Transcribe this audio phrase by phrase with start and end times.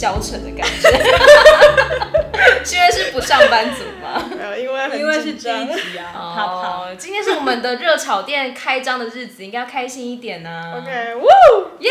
[0.00, 0.88] 消沉的感觉。
[2.72, 4.24] 因为是不上班族吗？
[4.34, 6.10] 没有，因为因为是第一集啊。
[6.14, 10.78] 哦，今天是我们的热炒店开张的日子，应该要开心一点呢、啊。
[10.78, 11.26] OK，呜，
[11.80, 11.90] 耶！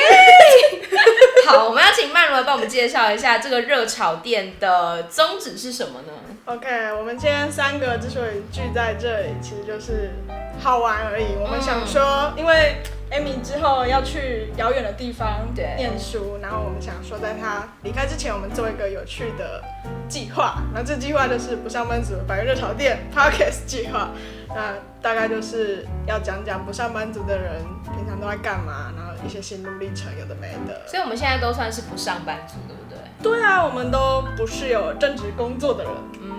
[1.46, 6.14] 好，我们要请曼如来帮我们介绍一下这个热炒店的宗旨是什么呢
[6.46, 10.12] ？OK，我们今天三个之所以聚在这里，其实就是
[10.60, 11.36] 好玩而已。
[11.40, 12.82] 我们想说，嗯、因为。
[13.12, 19.64] Amy 之后要去遥远的地方念书，然后我们想说，在她离开之前，我们做一个有趣的
[20.08, 20.62] 计划。
[20.74, 24.12] 那这计划就是不上班族的百元热炒店 Podcast 计划。
[24.50, 30.88] 那大概就是要讲讲不上班族的人平常都在干嘛，然后一些心路历程，有的没的。
[30.88, 32.98] 所以我们现在都算是不上班族，对不对？
[33.22, 35.94] 对啊，我们都不是有正职工作的人。
[36.22, 36.39] 嗯，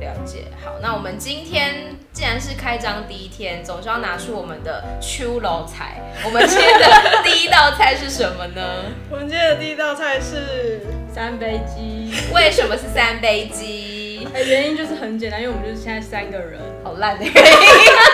[0.00, 0.44] 了解。
[0.64, 1.96] 好，那我们今天。
[2.16, 6.00] 既然是开张第一天，总是要拿出我们的秋楼菜。
[6.24, 8.86] 我们今天的第一道菜是什么呢？
[9.12, 10.80] 我们今天的第一道菜是
[11.14, 12.10] 三杯鸡。
[12.32, 14.26] 为什么是三杯鸡？
[14.32, 16.58] 哎，原因就是很简单，因为我们就是现在三个人。
[16.82, 17.42] 好烂的原因。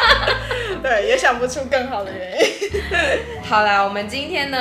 [0.83, 2.70] 对，也想不出更好的原因。
[3.48, 4.59] 好啦，我们今天呢，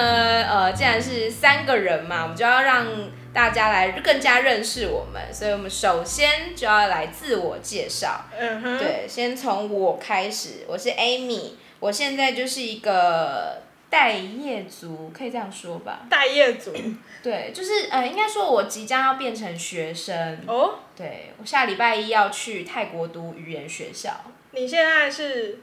[0.47, 2.85] 呃，既然是三个人嘛，我们就要让。
[3.33, 8.25] 大家来更加认识我们，所以我们首先就要来自我介绍。
[8.37, 8.77] 嗯哼。
[8.77, 16.01] 对，先从我开始，我是 Amy，我现在就是一个待业族，可以这样说吧？
[16.09, 16.73] 待业族。
[17.23, 20.39] 对，就是呃，应该说我即将要变成学生。
[20.47, 20.75] 哦。
[20.97, 24.11] 对，我下礼拜一要去泰国读语言学校。
[24.51, 25.59] 你现在是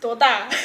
[0.00, 0.48] 多大？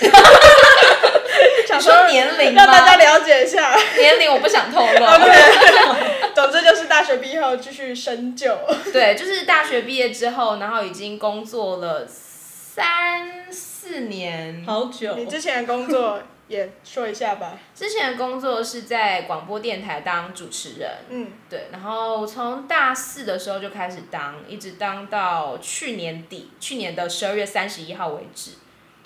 [1.67, 2.63] 想说年龄吗？
[2.63, 3.75] 让大家了解一下。
[3.97, 5.05] 年龄我不想透露。
[5.17, 6.33] Okay.
[6.35, 8.55] 总之就是大学毕业后继续深究。
[8.93, 15.15] 对，就是大学毕业之后，然后已经工作了三四年，好久。
[15.15, 17.53] 你之前的工作也说一下吧。
[17.75, 28.51] 之前的工作是在广播电台当主持人，嗯，对，然后从大四的时候就开始当，一直当到去年底，去年的十二月三十一号为止，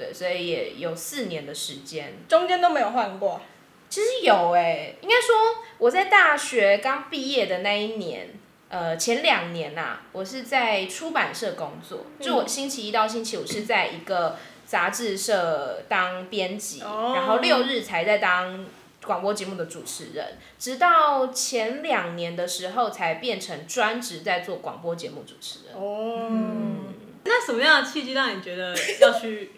[0.01, 3.39] 对，所以也有四年的时间，中间都没有换过。
[3.88, 8.29] 其实有哎、欸，应该说我在大学刚毕业的那一年，
[8.69, 18.66] 呃，前两年呐、啊，我是在出版社工作，嗯、就我星期一到星期五是在一个杂志社当编辑，哦、然后六日才在当
[19.03, 25.75] 广播节目的主持人，直到前两年的时候才变成专职在做广播节目主持人。
[25.75, 26.94] 哦，嗯、
[27.25, 29.51] 那什么样的契机让你觉得要去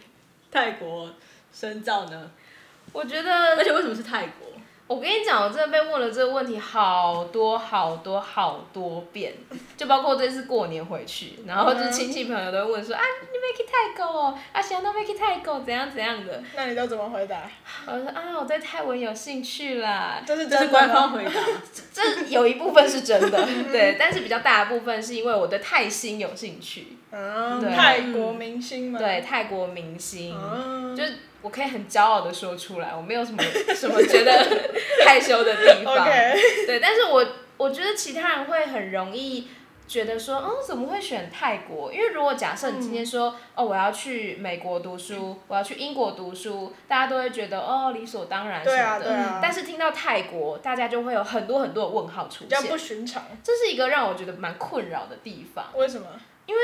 [0.54, 1.10] 泰国
[1.52, 2.30] 深造呢？
[2.92, 4.43] 我觉得，而且为什么是泰国？
[4.86, 9.34] 我跟你讲，我真的被问了这个问题好多好多好多遍，
[9.78, 14.38] 就包括这次过年回去，然后就是亲戚朋友都会问说、嗯、啊，你没去泰国哦？
[14.52, 16.44] 啊，想到没去泰国，怎样怎样的？
[16.56, 17.50] 那你都怎么回答？
[17.88, 20.22] 我说啊，我对泰文有兴趣啦。
[20.28, 21.32] 这是这是官方回答，
[21.92, 26.98] 这有一部分是真的，对，但是比较大的部分是因为我对泰星有兴趣。
[27.12, 29.00] 嗯，对泰国明星吗？
[29.00, 31.04] 对，泰国明星，嗯、就。
[31.44, 33.44] 我可以很骄傲的说出来，我没有什么
[33.76, 34.32] 什么觉得
[35.06, 35.94] 害羞的地方。
[36.66, 37.26] 对，但是我
[37.58, 39.50] 我觉得其他人会很容易
[39.86, 41.92] 觉得说，哦，怎么会选泰国？
[41.92, 49.40] 因为如果假设你今天说，嗯、哦，我要去美国读书，我要去英国读书，大家都会觉得哦，理所当然什么的。
[49.42, 52.64] 但是听到泰国，大家就会有很多很多的问号出现。
[52.64, 53.22] 不寻常。
[53.44, 55.66] 这是一个让我觉得蛮困扰的地方。
[55.76, 56.08] 为什么？
[56.46, 56.62] 因为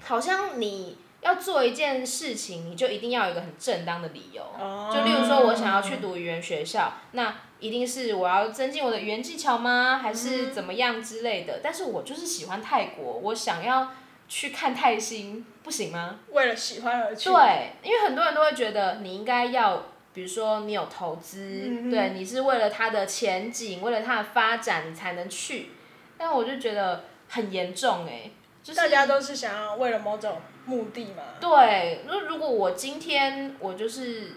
[0.00, 0.96] 好像你。
[1.30, 4.42] 要做一件事情，你就一定要有一个很正当的理由。
[4.58, 4.92] Oh.
[4.92, 9.98] 就例如说，我想要去读语言学校，那一定是我要增进我的语言技巧吗？
[10.02, 11.60] 还是怎么样之类的？
[11.62, 13.92] 但是我就是喜欢泰国，我想要
[14.28, 16.18] 去看泰星，不行吗？
[16.30, 17.30] 为了喜欢而去。
[17.30, 25.70] 对，因为很多人都会觉得你应该要，比如说你有投资，嗯、对，你是为了它的前景，为了它的发展，你才能去。
[26.18, 28.32] 但我就觉得很严重哎、欸，
[28.62, 30.36] 就是大家都是想要为了某种。
[30.70, 31.34] 目的嘛？
[31.40, 34.34] 对，那如果我今天我就是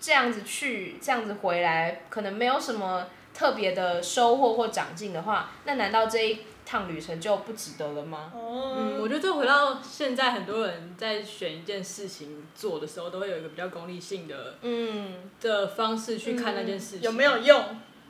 [0.00, 8.32] 这样子去，这样子回来，可能没有什么特别的收获或长进的话，那难道这一趟旅程就不值得了吗？
[8.34, 17.64] 哦，嗯，我觉得这回到现在，很多人在选一件事情做的时候，都会有一个比较功利性的嗯的方式去看那件事情，嗯，有没有用？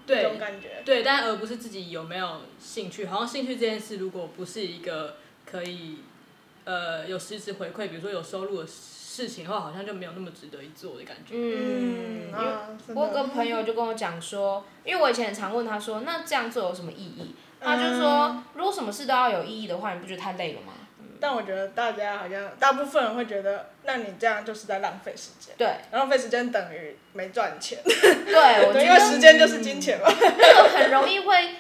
[0.07, 0.83] 对，这种感觉。
[0.85, 3.07] 对，但而不是自己有没有兴趣。
[3.07, 5.99] 好像兴趣这件事，如果不是一个可以。
[6.69, 11.33] 呃，有实质回馈，比如说有收入的事情的话，好像就没有那么值得一做的感觉。
[11.33, 12.31] 嗯，
[12.95, 17.35] 我有个朋友就跟我讲说，因为我以前很常问他说，那这样做有什么意义？
[17.59, 20.75] 他就说，如果什么事都要有意义的话，你不觉得太累了吗？
[21.19, 25.55] 但我觉得大家好像大部分人会觉得，那你这样就是在浪费时间。
[25.57, 27.79] 对，浪费时间等于没赚钱。
[27.83, 30.07] 对，我觉得 因为时间就是金钱嘛。
[30.07, 31.55] 那个很容易会。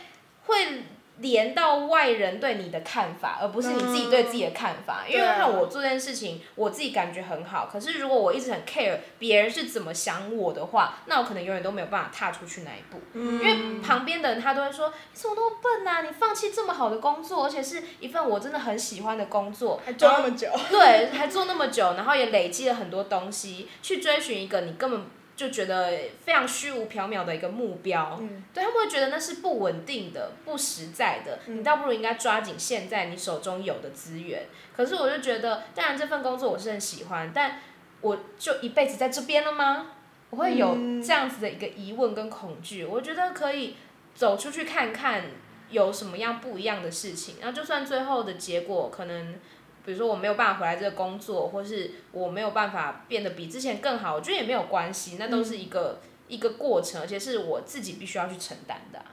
[0.44, 0.82] 会。
[1.19, 5.03] 连到外人对你的看法，而不是你自己对自己的看法。
[5.06, 7.69] 嗯、因为看我做这件事情，我自己感觉很好。
[7.70, 13.00] 可是如果我一直很 care 别人是怎么想我的话，那我可能永远都没有办法踏出去那一步。
[13.15, 16.03] 嗯、因为旁边的人他都会说：“你怎么那么笨啊？
[16.03, 25.05] 你放弃这么好的工作，而且是一份我真的很喜欢的工作，还做那么久。”对，还做那么久，然后也累积了很多东西，去追寻一个你根本。
[25.38, 31.38] 就觉得非常虚无缥缈的一个目标，嗯、对他们会觉得那是不稳定的、不实在的。
[31.46, 34.46] 嗯、你倒不如应该抓紧现在你手中有的资源。
[34.76, 37.61] 可是我就觉得，当然这份工作我是很喜欢，但
[38.00, 39.93] 我就一辈子在这边了吗？
[40.31, 42.82] 我会有这样子的一个疑问跟恐惧。
[42.82, 43.76] 嗯、我觉得可以
[44.17, 45.23] 走出去看看
[45.70, 49.37] 有什么样不一样的事情，然后就算最后的结果可能。
[49.88, 59.06] 比如说我没有办法回来这个工作，或是我没有办法变得比之前更好，我觉得也没有关系，那都是一个、嗯、一个过程，而且是我自己必须要去承担的、啊。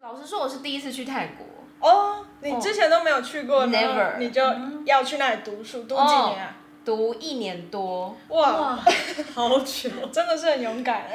[0.00, 1.46] 老实说，我是第一次去泰国。
[1.86, 4.40] 哦，你之前都没有去过，Never，你就
[4.86, 6.56] 要去那里读书，读几年啊？
[6.84, 8.16] 读一年多。
[8.28, 8.84] 哇，哇
[9.34, 11.06] 好久，真的是很勇敢。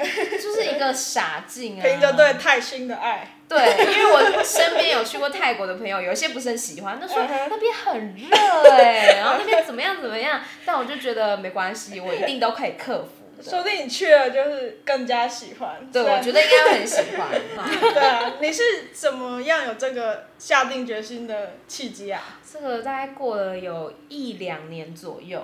[0.41, 1.83] 就是一个傻劲啊！
[1.83, 3.35] 凭着对泰星的爱。
[3.47, 7.17] 对，因为我身边有去过泰国的朋友，有一些不是很喜欢，他说
[7.49, 8.35] 那边很热
[8.71, 13.09] 哎， 然后那边怎么样怎么样，但我就觉得没关系，我一定都可以克服。
[13.41, 15.89] 说不定你去了就是更加喜欢。
[15.93, 17.29] 对，我觉得应该会很喜欢。
[17.93, 18.61] 对啊，你是
[18.91, 22.21] 怎么样有这个下定决心的契机啊？
[22.51, 25.41] 这个大概过了有一两年左右。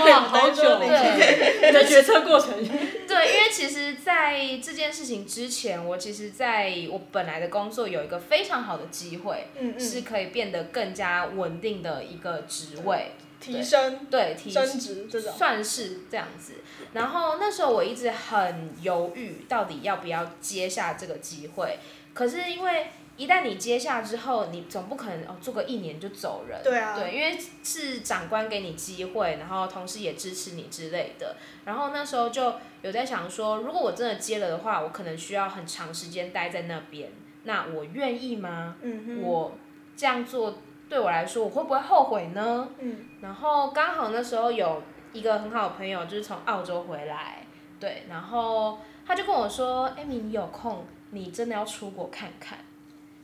[0.00, 0.78] 哇，好久！
[0.78, 2.52] 对，你 的决策过程。
[3.08, 16.54] 对，因为其实，在这件事情之前，我其实在我本来的工作有一个非常好的机会，嗯嗯，是可以变得更加稳定的一个职位，提升，对，提升职这种，算是这样子。
[16.92, 21.78] 然后那时候我一直很犹豫，到底要不要接下这个机会。
[22.14, 22.88] 可是因为
[23.18, 26.58] 一旦你接下之后，你总不可能哦做个一年就走人。
[26.62, 26.96] 对啊。
[26.96, 31.36] 对，因为是长官给你机会，然后同时也支持你之类的。
[31.64, 37.10] 然后那时候就有在想说，如果我真的接了的话，我可能需要很长时间待在那边。
[37.42, 38.76] 那我愿意吗？
[38.82, 39.22] 嗯哼。
[39.22, 39.52] 我
[39.96, 42.68] 这样做对我来说，我会不会后悔呢？
[42.78, 43.04] 嗯。
[43.20, 44.80] 然后刚好那时候有
[45.12, 47.44] 一个很好的朋友，就是从澳洲回来，
[47.80, 52.58] 对，然后他就跟我说：“艾米，你有空，你真的要出国看看。”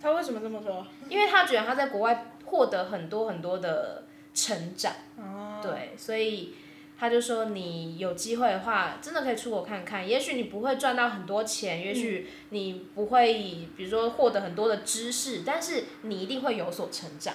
[0.04, 0.86] 他为什么这么说？
[1.08, 4.04] 因为他觉得他在国外获得很多很多的
[4.34, 6.52] 成长，哦、对，所以
[6.98, 10.06] 他就说，你有机会的话，真的可以出国看看。
[10.06, 13.32] 也许你不会赚到很多钱，也许你不会，
[13.78, 17.32] 比如说获得很多的知识，但是你一定会有所成长。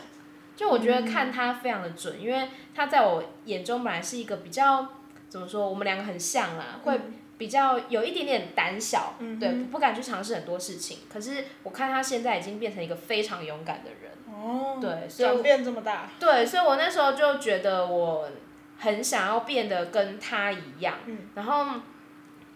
[0.56, 4.89] 就我觉得看他非常的准，因为他在我眼中本来是一个比较
[5.27, 7.00] 怎么说，我们两个很像啦，会。
[7.39, 11.00] 比较有一点点胆小，嗯、对，不敢去尝试很多事情。
[11.12, 18.30] 可是我看他现在已经变成一个非常勇敢的人，哦，对，所以转变这么大，对，所以我那时候就觉得我
[18.77, 21.65] 很想要变得跟他一样，嗯、然后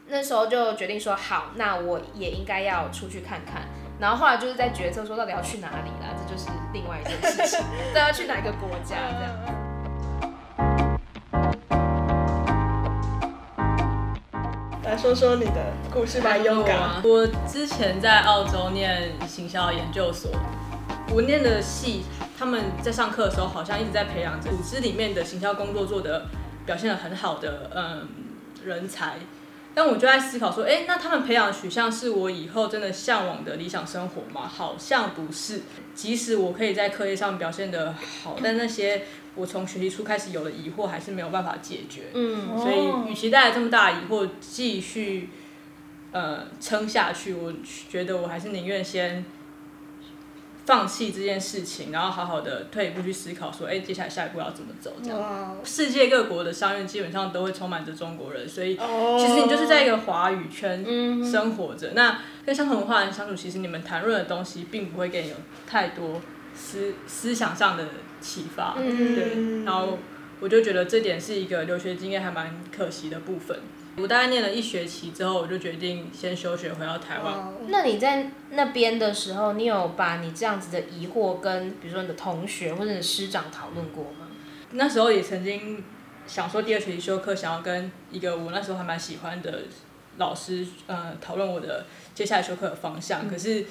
[0.08, 3.64] 那时候就决定说好，那我也应该要出去看看。
[4.02, 7.66] 然后后来就是在决策说到底要去哪里啦，这就是另外一件事情，
[7.96, 9.63] 都要去哪一个国家这样。
[14.94, 17.02] 来说说你的故事吧，勇敢。
[17.04, 20.30] 我之前在澳洲念行销研究所，
[21.12, 22.04] 我念的系，
[22.38, 26.28] 他们在上课的时候好像一直在培养组织里面的行销工作做得
[26.64, 28.08] 表现得很好的嗯
[28.64, 29.16] 人才。
[29.74, 34.48] 但我就在思考说，哎，那他们培养的取向是我以后真的向往的理想生活吗？
[34.48, 35.62] 好像不是。
[35.96, 39.02] 即使我可以在课业上表现得好，但那些。
[39.36, 45.30] 我从学习初开始有的疑惑还是没有办法解决，嗯，所以与其带来这么大的疑惑继续，
[46.12, 47.52] 呃，撑下去，我
[47.90, 49.26] 觉得我还是宁愿先
[50.66, 54.94] 放弃这件事情，然后好好的退一步去思考，说，哎，接下来下一步要怎么走？
[55.04, 60.86] 这样，世界各国的商院基本上都会充满着中国人，所以其实你就是在一个华语圈
[61.26, 61.88] 生活着。
[61.88, 65.36] 哦、那跟相同文化人相处，其实你们谈论的东西并不会给你有
[65.66, 66.22] 太多
[66.54, 67.84] 思思想上的。
[68.24, 70.00] 启发，嗯、对，然后
[70.40, 73.60] 我就觉得这点是一个留学经验还蛮可惜的部分。
[73.98, 77.32] 我大概念了一学期之后，我就决定先休学回到台湾。
[77.32, 84.28] 哦、那你在那边的时候，你有把你这样子的疑惑跟比如说你的同学或者你师长讨论过吗？
[84.72, 85.84] 那时候也曾经
[86.26, 89.66] 想说第二学期修课，想要跟一个我那时候还蛮喜欢的
[90.18, 93.64] 老师，呃，讨论我的接下来修课的方向，嗯、可是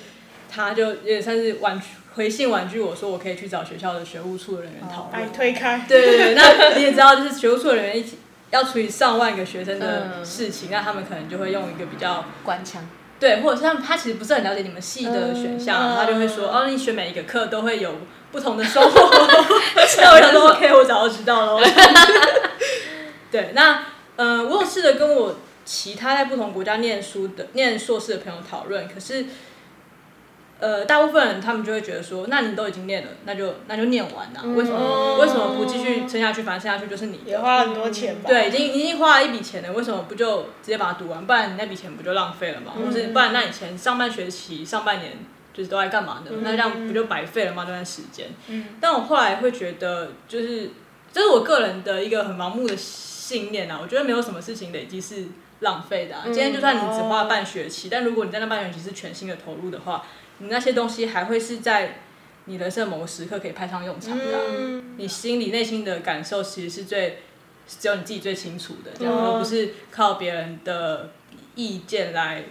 [0.53, 1.89] 他就也算是完全。
[2.15, 5.33] 回信婉拒我说，我可以去找学校的学务处的人员讨论。
[5.33, 5.87] 推开。
[5.89, 8.19] 对对对，那你也知道，就是学务处的人员一起
[8.51, 12.87] 要处理上万个学生的事情，嗯、那他们可能就会用一个比较官腔。
[13.19, 17.95] 对，或者是他们他其实不是很了解你们系的选项，他就会说哦，你选每一个课都会有
[18.31, 19.11] 不同的收获。
[19.97, 21.67] 那我想说 OK，我早就知道了。
[23.33, 29.25] 对，那嗯，我有试着跟我其他在不同国家念书的念硕士的朋友讨论，可是。
[30.63, 36.45] 呃，大部分人他们就会觉得说，那你都已经念了，那就那就念完呐，为什么、嗯、为什么不继续撑下去？
[36.45, 37.19] 反正撑下去就是你。
[37.27, 38.29] 也花很多钱吧？
[38.29, 41.27] 对，已经已经花了一笔钱了，为什么不就直接把它读完？
[41.27, 42.75] 不然你那笔钱不就浪费了吗？
[42.77, 45.15] 嗯、或是不然那以前上半学期上半年
[45.53, 46.31] 就是都在干嘛呢？
[46.31, 47.65] 嗯、那这样不就白费了吗？
[47.65, 48.29] 这段时间。
[48.47, 48.67] 嗯。
[48.81, 50.71] 但我后来会觉得，就是
[51.13, 55.25] 这是我个人的一个很盲目的信念啊，我觉得没有什么事情累积是
[55.59, 56.23] 浪费的、啊。
[56.27, 60.05] 嗯、今天就算你只花了半学期，但如果你在那半学期是全新的投入的话。
[60.43, 62.01] 你那些东西还会是在
[62.47, 64.41] 你人生某个时刻可以派上用场的、啊。
[64.51, 67.21] 嗯、你心里内心的感受其实是最
[67.67, 71.11] 只有你自己最清楚的，这样、哦、而不是靠别人的
[71.55, 72.45] 意见来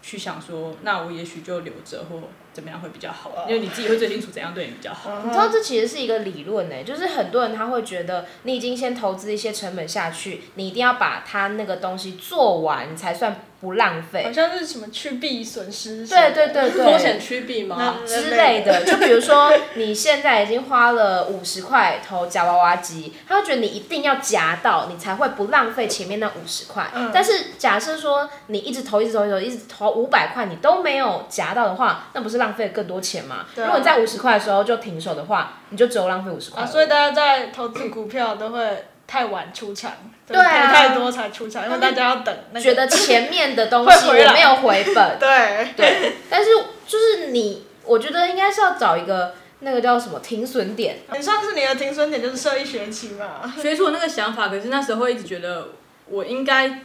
[0.00, 2.22] 去想说，那我也许就留着或
[2.56, 5.20] 怎么样会比较好，因为你自己会最清楚怎样对你比较好。
[5.22, 13.36] 你知道这其实是一个理论呢，就是很多人他会觉得你已经先投资一些成本下去，你一定要把他那个东西做完才算。
[13.58, 18.84] 不浪费，好像是什么趋避损失，对对对对，风险趋避吗之类的？
[18.84, 26.86] 就比如说，你现在已经花了五十块投夹娃娃机，他会觉得你一定要夹到，你才会不浪费前面那五十块。
[26.94, 33.46] 嗯、但是假设说你一直投一直投一直投一直投五百块，你都没有夹到的话，那不是浪费更多钱吗？
[33.54, 36.62] 对如果你在五十块的时候就停手的话，你就只有浪费五十块。
[36.62, 39.92] 啊，所以大家在投资股票都会太晚出场。
[40.26, 42.36] 对啊，太多才出场，因为大家要等。
[42.60, 45.18] 觉得前面的东西我 没有回本。
[45.18, 45.68] 对。
[45.76, 46.12] 对。
[46.28, 46.50] 但是
[46.86, 50.98] 就是你，我觉得应该是要找一个那个叫什么停损点。
[51.14, 53.54] 你上次你的停损点就是设一学期嘛？
[53.60, 55.68] 学出我那个想法，可是那时候一直觉得
[56.08, 56.80] 我应该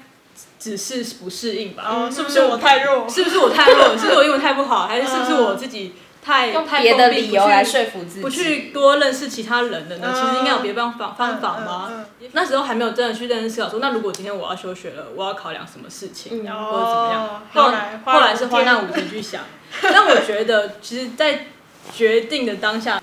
[0.59, 1.83] 只是不适应吧？
[1.87, 3.07] 哦，是不是我太弱？
[3.09, 3.89] 是不是我太弱？
[3.97, 4.87] 是不是我英文太不好？
[4.87, 5.93] 还是是不是我自己？
[6.23, 10.13] 太用别的理由来说服自己，不去多认识其他人的呢？
[10.13, 12.05] 其实应该有别方法方法吗？
[12.33, 17.43] 那时候还没有真的去认真思考说，那如果今天我要休学了，我要考量什么事情，然后或者怎么样？
[17.51, 19.41] 后来后来是花那五天去想。
[19.81, 21.47] 但我觉得，其实，在
[21.91, 23.01] 决定的当下，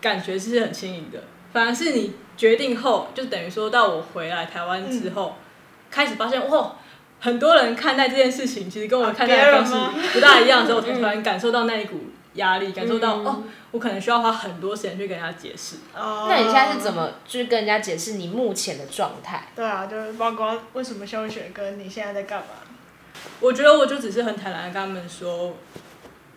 [0.00, 1.24] 感觉是很轻盈的。
[1.52, 5.34] 反而是你决定后，就等于说到我回来台湾之后，
[5.90, 6.76] 开始发现哇，
[7.20, 9.74] 很多人看待这件事情，其实跟我看待的方式
[10.12, 12.00] 不大一样的时候，我才突然感受到那一股。
[12.34, 15.78] 压力，感受到、嗯、哦，我可能需要花很多时间去跟人家解释。
[15.92, 16.26] 哦。
[16.28, 19.48] 那你现在是怎么去跟人家解释你目前的状态？
[19.56, 22.46] 对啊，就是包括为什么休学，跟你现在在干嘛？
[23.40, 25.56] 我觉得我就只是很坦然的跟他们说，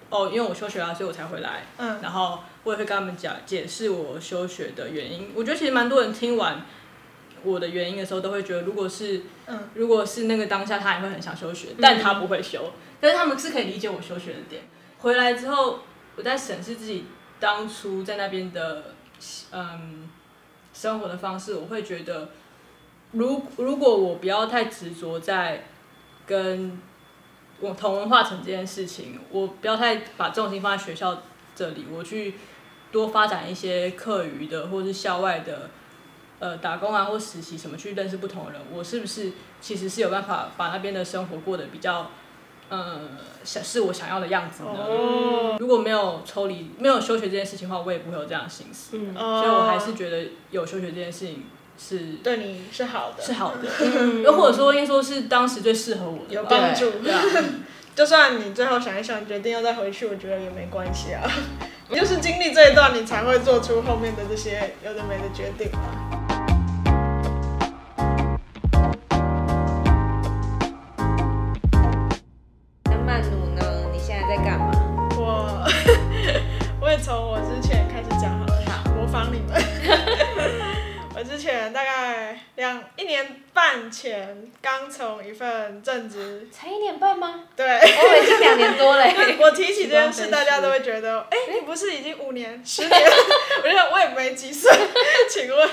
[0.10, 1.62] 哦，因为我休学了，所以我才回来。
[1.78, 2.00] 嗯。
[2.02, 5.32] 然后我也会跟他们讲解释我休学的原因。
[5.36, 6.66] 我觉得其实蛮多人听完
[7.44, 12.64] 我的原因的时候，都会觉得，如果是，嗯，如果是那个当下，他也会很想休学，但他不会休。
[12.66, 14.64] 嗯、但是他们是可以理解我休学的点。
[15.00, 15.80] 回来之后，
[16.16, 17.06] 我在审视自己
[17.40, 18.94] 当初在那边的
[19.52, 20.10] 嗯
[20.74, 22.30] 生活的方式，我会觉得，
[23.12, 25.66] 如如果我不要太执着在
[26.26, 26.80] 跟
[27.60, 31.22] 我同文化层这件事情，我不要太把重心放在学校
[31.56, 32.36] 这里，我去
[32.92, 35.70] 多发展一些课余的或是校外的
[36.40, 42.12] 呃打工啊或实习什么，去认识不同的人，我是不是其实是有办法把那边的生活过得比较。
[42.70, 43.02] 呃，
[43.44, 44.70] 想是我想要的样子的。
[44.72, 45.60] Oh.
[45.60, 48.98] 如果没有抽离、没有休学这件事情的话，我也不会有这样的心思。
[48.98, 49.44] 嗯，oh.
[49.44, 51.44] 所以我还是觉得有休学这件事情
[51.78, 53.68] 是对你是好的，是好的。
[54.24, 56.90] 又或者说，应该说是当时最适合我的，有帮助。
[57.04, 57.22] 对啊，
[57.94, 61.22] 就算你最后想一想，决定要再回去，我觉得也没关系啊。
[61.94, 66.10] 就是经历这一段，你才会做出后面的这些有的没的决定嘛。
[66.10, 66.23] 从
[82.64, 87.44] 两一年半前刚从一份正职，才一年半吗？
[87.58, 89.04] 对，我已经两年多了。
[89.38, 93.02] 我提起这件事，大家都会觉得，哎、欸，你不是已经五年、十年？
[93.62, 94.72] 我觉得我也没几岁，
[95.30, 95.70] 请问，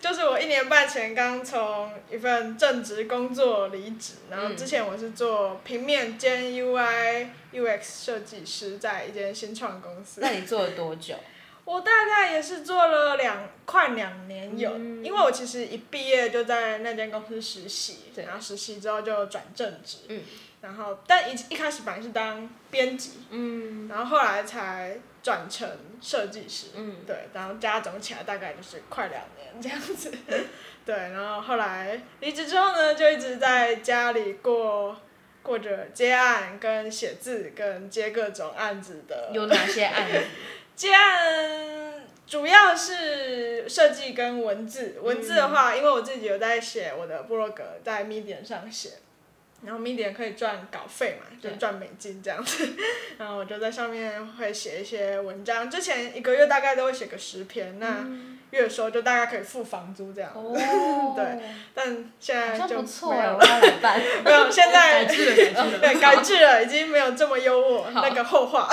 [0.00, 7.28] 就是我一年半前刚从一份正职工作离职，然后之前我是做平面兼 UI。
[7.54, 10.20] UX 设计师在一间新创公司。
[10.20, 11.14] 那你做了多久？
[11.66, 20.22] 我大概也是做了两快两年有，嗯、因为我其实一毕业就在那间公司实习，然后实习之后就转正职，嗯、
[20.62, 25.68] 然后但一一开始本来是当编辑，嗯、然后后来才转成
[26.00, 30.10] 设计师，嗯、对，然后加总起来大概就是快两年这样子，
[30.86, 34.96] 对，然后后来离职之后呢，就一直在家里过。
[35.42, 39.30] 过着接案跟写字跟接各种案子的。
[39.32, 40.20] 有哪些案子？
[40.76, 48.90] 接案主要是设计跟文字，文字的话，嗯、因为我自己有在写我的部落格，在 Medium 上写。
[49.64, 52.68] 然后 Medium 可以赚稿费嘛，就赚美金这样子。
[53.16, 58.06] 然后我就在上面会写一些文章，之前一个月大概都会写个十篇，那
[58.50, 60.30] 月收就大概可以付房租这样。
[60.34, 60.52] 哦。
[61.16, 61.40] 对，
[61.74, 63.38] 但现在就没有。
[64.22, 67.90] 没有，现在改制了，对，改制了，已经没有这么优渥。
[67.94, 68.68] 那个后话。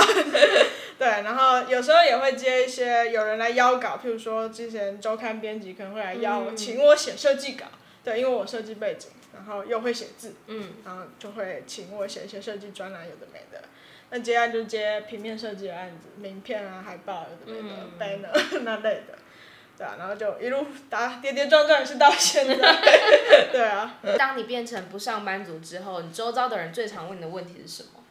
[0.97, 7.65] 对，然后有时候也会接一些有人来邀稿，譬如说之前周刊编辑可能会来邀我，请我写设计稿。
[8.03, 9.09] 对，因为我设计背景。
[9.35, 13.59] 然后又会写字，嗯，然后就会请我写一些设计专栏，有的没的。
[14.11, 17.59] 那接案就接平面设计的案子，名片啊、海报有的
[17.97, 19.17] 没的、嗯、banner 那类的，
[19.75, 22.55] 对啊，然后就一路打跌跌撞撞，也是到现在，
[23.51, 23.99] 对啊。
[24.19, 28.02] 当你变成不上班族之后，你周遭的人最常问你的问题是什么？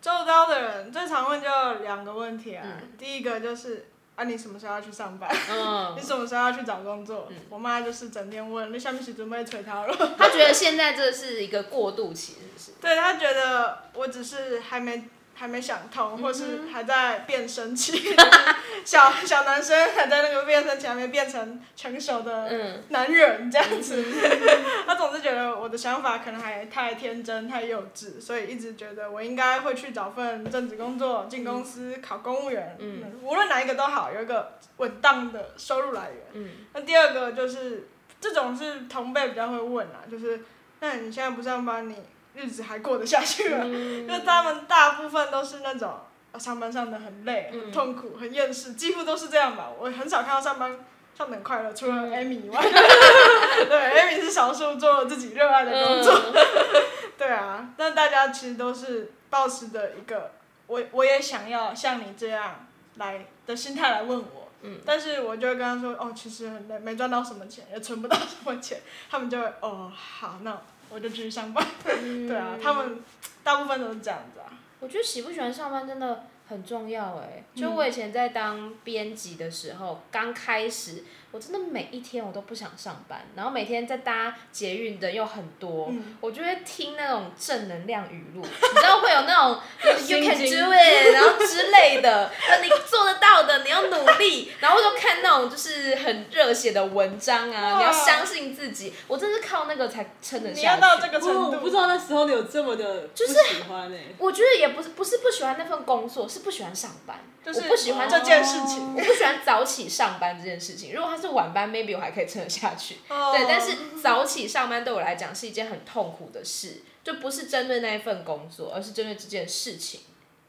[0.00, 1.48] 周遭的人最常问就
[1.82, 3.86] 两个问题啊，嗯、第一个就是。
[4.16, 5.30] 啊，你什么时候要去上班？
[5.50, 7.26] 嗯、 你什么时候要去找工作？
[7.30, 9.96] 嗯、我妈就是整天问，你下面是准备催她了。
[10.18, 12.72] 她觉得现在这是一个过渡期，是不是？
[12.82, 15.08] 对，她觉得我只是还没。
[15.40, 18.14] 还没想通，或是还在变声期，
[18.84, 24.04] 小小男生还在那个变声期，还没变成成熟的男人这样子。
[24.86, 36.20] 他总是觉得我的想法可能还太天真、太幼稚，所以一直觉得我应该会去找份正职工作，进公司考公务员，嗯，无论哪一个都好，有一个稳当的收入来源。
[36.34, 37.88] 嗯，那第二个就是
[38.20, 40.42] 这种是同辈比较会问啊，就是
[40.80, 41.96] 那你现在不上班，你？
[42.34, 46.00] 日子还过得下去了，嗯、就他们大部分都是那种
[46.38, 49.70] 上班上的很累、很痛苦、很厌世，几乎都是这样吧。
[49.78, 50.78] 我很少看到上班
[51.18, 52.62] 上的很快乐，除了 Amy 以外，
[53.68, 56.14] 对，Amy 是少数做了自己热爱的工作。
[56.14, 56.34] 嗯、
[57.18, 60.32] 对啊，但大家其实都是抱持的一个
[60.68, 70.56] 我我也想要像你这样来的心态来问我，嗯、但是我就会跟他说，哦，其实很累，没赚到什么钱，也存不到什么钱，他们就会哦，好，那。
[70.90, 71.66] 我就继续上班，
[72.02, 73.02] 嗯、对啊，他们
[73.42, 74.52] 大部分都是这样子啊。
[74.80, 77.44] 我觉得喜不喜欢上班真的很重要哎。
[77.54, 81.04] 就我以前在当编辑的时候，刚、嗯、开始。
[81.32, 89.60] 我真的每一天我都不想上班，然后每天在搭捷运的又很多，嗯、我就会听那种正能量语录，你知道会有那种
[90.08, 92.30] you can do it，然后之类的，
[92.62, 100.60] 你做得到的，你要努力，然后我就看那种就是很热血的文章啊，你要相信自己，我真是靠那个才撑得下去。
[100.60, 110.92] 你要到这个程度，我不知道那时候你有这么的不喜欢、欸、我觉得也不是不是不喜欢那份工作，是不喜欢上班，就是我不喜欢这件事情，我不喜欢早起上班这件事情。
[110.94, 112.98] 如果他是晚班，maybe 我还可以撑得下去。
[113.08, 113.34] Oh.
[113.34, 120.00] 对，但是早起上班对我来讲是一件很痛苦的事，就不是针对那一份工作，而是针对这件事情。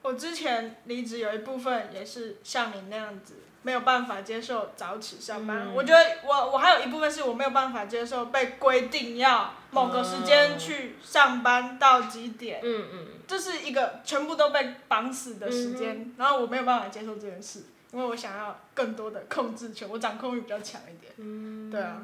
[0.02, 5.68] 我之前离职有一部分也是像你那样子，没有办法接受早起上班。
[5.68, 12.60] 嗯、我觉得我我还有一部分是我没有办法接受被规定要某个时间去上班到几点。
[12.64, 13.08] 嗯嗯。
[13.28, 17.64] 这是一个全部都被绑死的时间，嗯、然后我没有办法接受这件事。
[17.94, 21.14] 因为我想要更多的控制权，我掌控欲比较强一点。
[21.18, 22.02] 嗯，对啊。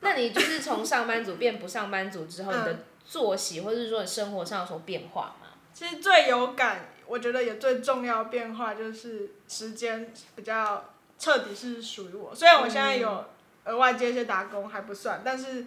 [0.00, 5.48] 那你就是从上班族变不上班族之后，你的作息或者是说你生活上有什么变化吗？
[5.72, 10.84] 其实最有感，我觉得也最重要的变化就是时间比较
[11.20, 12.34] 彻底是属于我。
[12.34, 13.26] 虽然我现在有
[13.66, 15.66] 额外接一些打工还不算，但是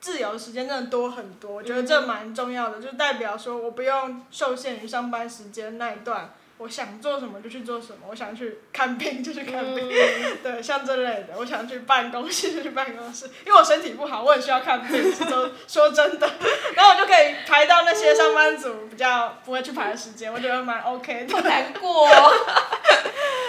[0.00, 1.52] 自由时间真的多很多。
[1.52, 6.34] 我觉得这蛮重要的，就代表说我不用受限于上班时间那一段。
[6.58, 16.26] 我想做什么就去做什么，我想去看病就去看病，嗯、 对，像这类的，我想去办公室就去办公室，因为我身体不好，我很需要看病，说 说真的，
[16.74, 21.36] 然后我就可以排到那些上班族比较不会去排的时间，我觉得蛮 OK 的。
[21.36, 22.32] 好难过、哦。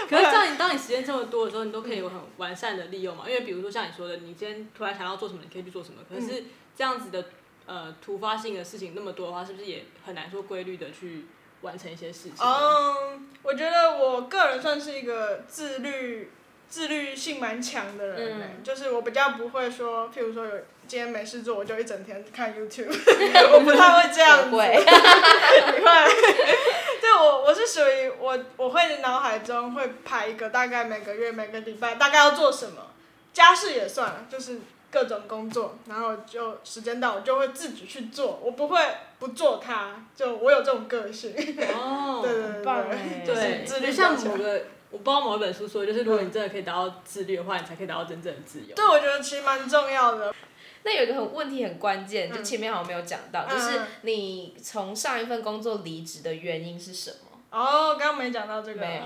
[0.09, 3.25] 可是这样，你当你时间这么多的时候，你都可以有很完善的利用嘛？
[3.27, 6.01] 因为比如说像你说的，你今天突然想要做什么，你可以去做什么。
[6.09, 7.25] 可是这样子的
[7.65, 11.25] 呃突发性的事情那么多的话，是不是也很难说规律的去？
[11.61, 12.33] 完成一些事情。
[12.39, 16.29] 嗯，我觉得我个人算是一个自律、
[16.69, 20.51] 自律性蛮强的人，嗯、就是我比较不会说，譬如说有
[20.87, 22.85] 今天没事做，我就一整天看 YouTube，
[23.53, 24.51] 我不太会这样子。
[24.55, 25.89] 你会。
[27.17, 32.91] 对，我我是属于我我会脑海中会排一个大概每个月每个礼拜大概要做什么，
[33.33, 34.59] 家事也算了，就是。
[34.89, 38.79] 各种工作，然后就时间到，我就会自己去做，我不会
[39.19, 41.35] 不做它，就我有这种个性。
[41.75, 43.91] 哦，对 对对，对，对，自律。
[43.91, 48.73] 像某个，我不知道某一本书说，就是如果你真的可以达到自律的话，你才可以达到真正的自由。
[48.73, 50.33] 对，我觉得其实蛮重要的。
[50.83, 57.39] 那有一个很问题很关键，就前面好像没有讲到，嗯、就是你从上一份工作离职的原因是什么？
[57.51, 58.79] 哦，刚刚没讲到这个。
[58.79, 59.03] 没有。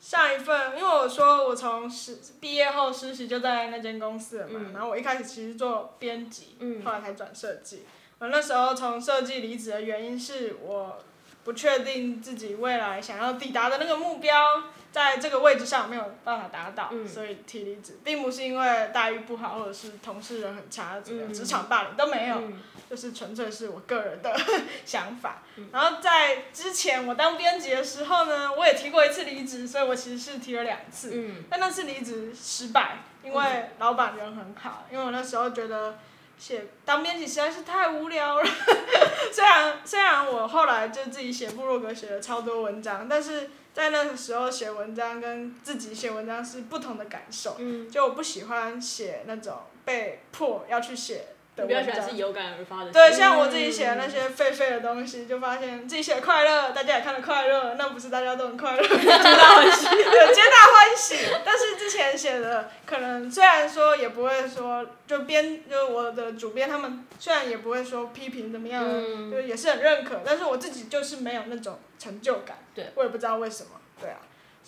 [0.00, 7.82] 上一份，因为我说我从实毕业后实习就在那间公司了嘛，嗯、然后我一开始其实做编辑，嗯、后来才转设计。
[8.20, 10.98] 我那时候从设计离职的原因是我
[11.42, 14.62] 不确定自己未来想要抵达的那个目标。
[14.98, 24.36] 在这个位置上没有办法达到，嗯、所以提离职，并不是因为待遇不好或者是同事人很差职、嗯、场霸凌都没有，嗯、就是纯粹是我个人的
[24.84, 25.42] 想法。
[25.54, 35.96] 嗯、然后在之前我当编辑的时候呢，我也提过一次离职，所以我其实是提了两次，嗯、但那次离职失败，因为老板人很好，因为我那时候觉得
[36.36, 38.44] 写当编辑实在是太无聊了。
[39.32, 43.48] 虽然虽然我后来就自己写部落格写了超多文章，但是。
[43.78, 51.26] 在那个时候写文章跟自己写文章是不同的感受，嗯、就我不喜欢写那种被迫要去写
[51.66, 51.84] 的文章。
[51.84, 52.90] 比较喜欢是有感而发的。
[52.90, 59.86] 对，像我自己写的那些废废的东西，就发现自己写的快乐，大家也看得快乐，那不是大家都很快乐， 皆大欢喜。
[59.92, 61.16] 对，皆大欢喜。
[61.44, 71.78] 但是之前写的可能虽然说也不会说，就编就我的主编他们虽然也不会说批评怎么样，嗯、就也是很认可，但是我自己就是没有那种。
[71.98, 74.18] 成就感，对我也不知道为什么，对啊，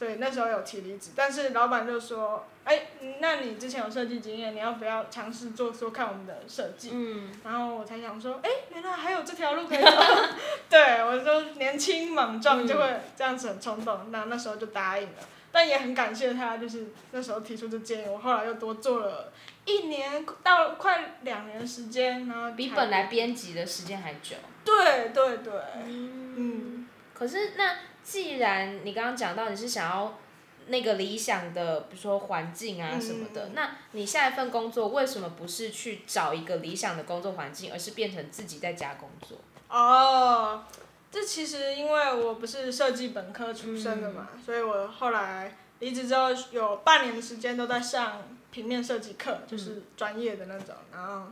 [0.00, 6.88] 所以那时候有提离职，但是老板就说，哎、欸，那你之前有设计经验，你要不要尝试做说看我们的设计？
[6.90, 9.90] 嗯，然后我才想说，哎、欸，原来还有这条路可以走，
[10.70, 15.18] 对，我说年轻莽撞就会这样子很冲动，那那时候就答应了，
[15.52, 19.30] 但也很感谢他，就是那时候提出这建议，我后来又多做了
[19.66, 24.36] 一年到快两年时间，然后比本来编辑的时间还久。
[24.64, 25.52] 对对对，
[25.84, 26.34] 嗯。
[26.36, 27.76] 嗯可是，那
[28.10, 30.18] 既然你刚刚讲到你是想要
[30.66, 39.38] 那个理想的，比如说环境啊什么的，嗯、那你下一份工作为什么不是去找一个理想的工作环境，而是变成自己在家工作？
[39.68, 40.64] 哦，
[41.12, 51.30] 这其实因为我不是设计本科出身的嘛，嗯、所以我后来离职之后有半年的时间都在上平面设计课，就是专业的那种，嗯、然后。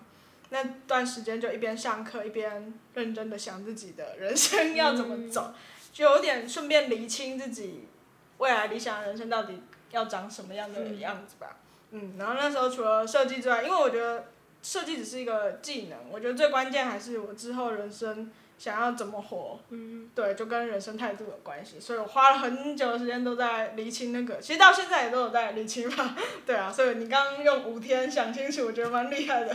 [0.50, 5.52] 那段时间就一边上课一边认真的想自己的人生要怎么走，
[5.92, 7.88] 就有点顺便厘清自己
[8.38, 11.56] 未来理想的人生到底要长什么样的样子吧。
[11.90, 14.26] 嗯，然后那时候除了设计之外，因为我觉得
[14.62, 18.30] 设计只是一个技能，我觉得最关键还是我之后人生。
[18.58, 19.60] 想要怎么活？
[19.70, 26.16] 嗯，对，就跟人生态度有关系，所以我花了很久的时间都在理清那个，其实到现在也都有在理清吧。
[26.44, 29.54] 对啊，所以你刚刚用五天想清楚，我觉得蛮厉害的。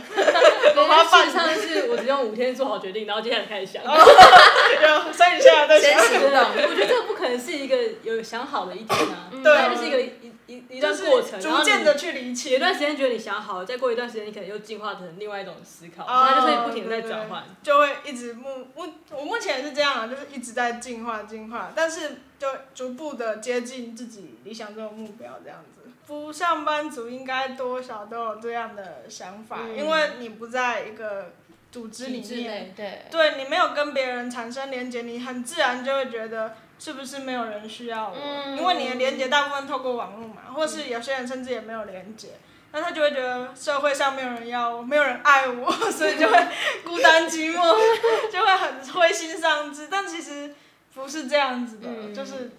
[0.76, 3.84] 我花半天是我只用五天做好决定，然后接下来开始想。
[3.84, 3.94] 哦、
[5.12, 5.94] 所以你现在在想。
[5.94, 10.14] 我觉得这个不可能是一个有想好的一天啊，对，就是一个。
[10.46, 12.50] 一一段过程，逐渐的去理解。
[12.50, 25.90] 有一段时间觉得你想好了，再过一段时间你可能又进化成另外一种思考，它、oh, 就是不停的在转换，就会一直目目我目前也是这样啊，就是一直在进化进化，但是就逐步的接近自己理想中的目标这样子。
[26.06, 31.32] 不上班族应该多少都有这样的想法，嗯、因为你不在一个
[31.72, 36.56] 组织里面，对，对你没有跟别人产生连接，你很自然就会觉得。
[36.78, 38.16] 是不是没有人需要我？
[38.16, 42.30] 嗯、因为你的连接大部分透过网络嘛，或是有些人甚至也没有连接，
[42.72, 46.46] 那他就会觉得社会上没有人要我，没有人爱我， 所以就会
[46.84, 47.76] 孤单寂寞，
[48.30, 49.88] 就会很灰心丧志。
[49.90, 50.54] 但其实
[50.94, 52.50] 不是这样子的，嗯、就是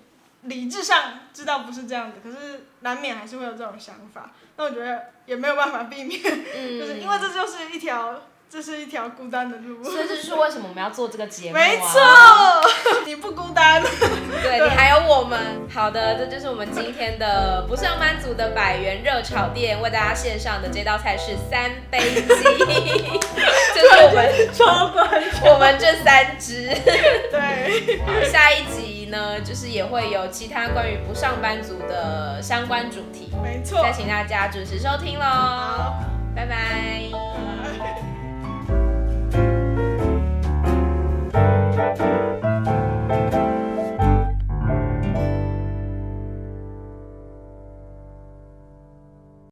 [0.43, 4.31] 理智上知道不是这样子，可是难免还是会有这种想法。
[4.57, 8.21] 那我觉得也没有办法避免，嗯、 就是因为这就是一条。
[8.47, 11.59] 这是一条孤单的路，所以这就是为什么我们要做这个节目啊。
[11.59, 13.83] 没错， 你不孤单。
[13.83, 15.37] 对，你还有我们。
[15.73, 26.69] 好的，这就是我们今天的不上班族的百元热炒店为大家献上的这道菜是三杯鸡， 就是我们超关我们这三只。
[27.29, 33.33] 对，下一集呢，就是也会有其他关于不上班族的相关主题。
[33.43, 35.25] 没错，再请大家准时收听喽。
[35.25, 35.95] 好，
[36.33, 37.54] 拜拜。
[41.95, 42.34] thank you